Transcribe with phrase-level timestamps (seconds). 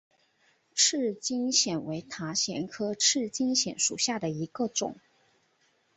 [0.73, 4.99] 赤茎藓为塔藓科赤茎藓属下的一个种。